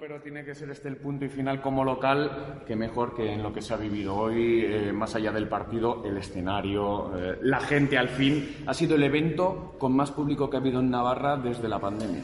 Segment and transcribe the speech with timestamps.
[0.00, 3.42] pero tiene que ser este el punto y final como local, que mejor que en
[3.42, 7.60] lo que se ha vivido hoy, eh, más allá del partido, el escenario, eh, la
[7.60, 8.64] gente al fin.
[8.66, 12.22] Ha sido el evento con más público que ha habido en Navarra desde la pandemia.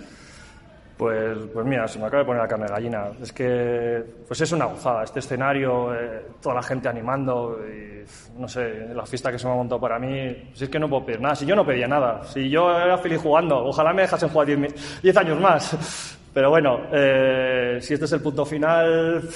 [0.97, 3.11] Pues, pues mira, se me acaba de poner la carne de gallina.
[3.21, 5.05] Es que pues es una gozada.
[5.05, 8.03] Este escenario, eh, toda la gente animando, y,
[8.41, 10.89] no sé, la fiesta que se me ha montado para mí, si es que no
[10.89, 11.35] puedo pedir nada.
[11.35, 15.17] Si yo no pedía nada, si yo era feliz jugando, ojalá me dejasen jugar 10
[15.19, 16.16] años más.
[16.37, 19.27] Pero bueno, eh, si este es el punto final,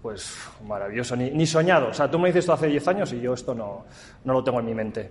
[0.00, 0.32] pues
[0.64, 1.88] maravilloso, ni, soñado.
[1.88, 3.84] O sea, tú me dices esto hace 10 años y yo esto no,
[4.22, 5.10] no lo tengo en mi mente.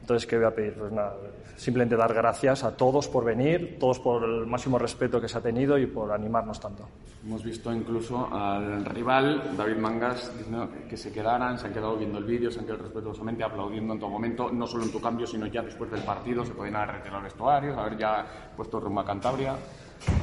[0.00, 0.74] Entonces, ¿qué voy a pedir?
[0.74, 1.16] Pues nada,
[1.56, 5.40] simplemente dar gracias a todos por venir, todos por el máximo respeto que se ha
[5.40, 6.88] tenido y por animarnos tanto.
[7.26, 12.18] Hemos visto incluso al rival, David Mangas, diciendo que se quedaran, se han quedado viendo
[12.18, 15.26] el vídeo, se han quedado respetuosamente aplaudiendo en todo momento, no solo en tu cambio,
[15.26, 18.24] sino ya después del partido, se pueden haber retirado vestuarios, haber ya
[18.56, 19.56] puesto rumbo a Cantabria.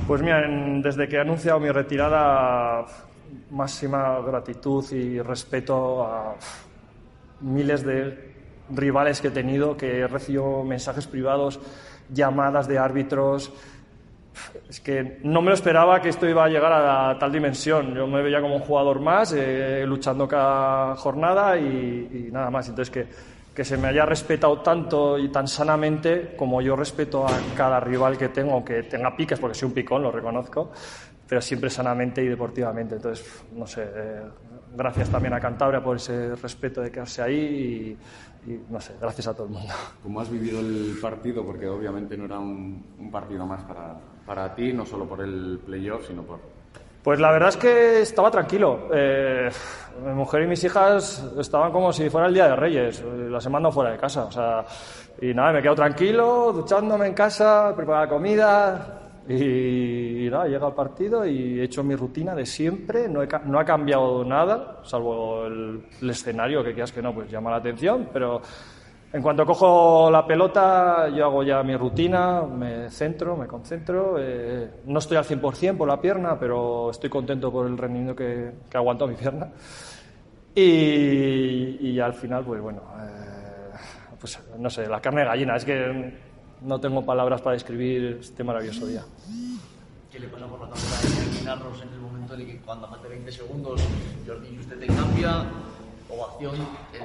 [0.07, 2.85] Pues mira, desde que he anunciado mi retirada,
[3.51, 6.35] máxima gratitud y respeto a
[7.41, 8.33] miles de
[8.69, 11.59] rivales que he tenido, que he recibido mensajes privados,
[12.09, 13.51] llamadas de árbitros.
[14.69, 17.93] Es que no me lo esperaba que esto iba a llegar a tal dimensión.
[17.93, 22.69] Yo me veía como un jugador más, eh, luchando cada jornada y, y nada más.
[22.69, 23.07] Entonces, que
[23.57, 28.15] que se me haya respetado tanto y tan sanamente como yo respeto a cada rival
[28.15, 30.69] que tengo, aunque tenga piques, porque soy un picón, lo reconozco,
[31.27, 32.97] pero siempre sanamente y deportivamente.
[32.97, 34.21] Entonces, no sé, eh,
[34.75, 37.97] gracias también a Cantabria por ese respeto de quedarse ahí
[38.45, 39.73] y, no sé, gracias a todo el mundo.
[40.03, 41.43] ¿Cómo has vivido el partido?
[41.43, 45.59] Porque obviamente no era un, un partido más para, para ti, no solo por el
[45.65, 46.41] playoff, sino por,
[47.07, 48.89] pues la verdad es que estaba tranquilo.
[48.93, 49.47] Eh,
[50.05, 53.39] mi mujer y mis hijas estaban como si fuera el Día de Reyes, eh, la
[53.39, 54.25] semana fuera de casa.
[54.25, 54.65] O sea,
[55.21, 59.23] y nada, me he tranquilo, duchándome en casa, preparar comida.
[59.25, 64.25] Y, nada, llega el partido y he hecho mi rutina de siempre, no, ha cambiado
[64.25, 68.41] nada, salvo el, el, escenario que quieras que no, pues llama la atención, pero
[69.13, 74.17] en cuanto cojo la pelota, yo hago ya mi rutina, me centro, me concentro.
[74.19, 78.51] Eh, no estoy al 100% por la pierna, pero estoy contento por el rendimiento que,
[78.69, 79.49] que aguantado mi pierna.
[80.53, 83.77] Y, y, al final, pues bueno, eh,
[84.19, 85.55] pues no sé, la carne de gallina.
[85.55, 86.13] Es que
[86.61, 89.03] no tengo palabras para describir este maravilloso día.
[90.11, 92.87] ¿Qué le pasa por la cabeza de terminarnos en el momento en el que cuando
[92.87, 93.81] hace 20 segundos
[94.25, 95.45] Jordi usted te cambia?
[96.09, 96.55] ovación,
[96.93, 97.01] el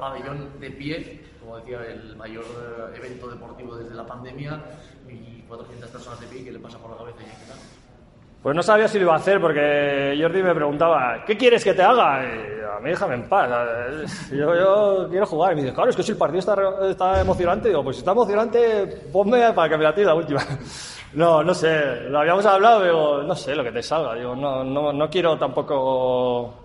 [0.00, 4.60] pabellón de pie, como decía, el mayor eh, evento deportivo desde la pandemia,
[5.08, 7.18] y 400 personas de pie, ¿qué le pasa por la cabeza?
[8.42, 11.72] Pues no sabía si lo iba a hacer porque Jordi me preguntaba, ¿qué quieres que
[11.72, 12.24] te haga?
[12.24, 13.48] Y a mí déjame en paz.
[14.30, 15.52] Yo, yo quiero jugar.
[15.52, 16.56] Y me dice, claro, es que si el partido está,
[16.88, 20.40] está emocionante, digo, pues si está emocionante, ponme para que me la tire la última.
[21.14, 24.14] No, no sé, lo habíamos hablado, digo, no sé lo que te salga.
[24.14, 26.64] Digo, no, no, no quiero tampoco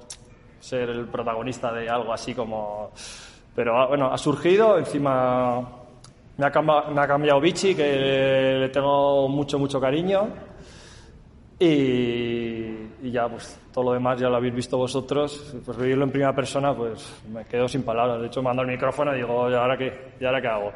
[0.60, 2.92] ser el protagonista de algo así como...
[3.56, 5.62] Pero ah, bueno, ha surgido, encima
[6.38, 10.28] me ha, cambiado, me ha cambiado Vichy, que le tengo mucho, mucho cariño.
[11.60, 11.66] Y,
[13.04, 15.54] y, ya, pues todo lo demás ya lo habéis visto vosotros.
[15.64, 18.22] Pues vivirlo en primera persona, pues me quedo sin palabras.
[18.22, 20.72] De hecho, mando el micrófono y digo, ¿y ahora qué, ¿y ahora qué hago?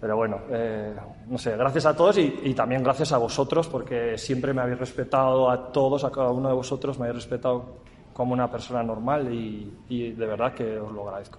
[0.00, 0.94] Pero bueno, eh,
[1.28, 5.48] no sé, gracias a todos y, también gracias a vosotros, porque siempre me habéis respetado
[5.48, 7.76] a todos, a cada uno de vosotros, me habéis respetado
[8.12, 11.38] como una persona normal y de verdad que os lo agradezco.